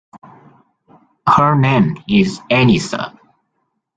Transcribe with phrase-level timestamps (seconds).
[1.27, 3.15] Her name is Elisa.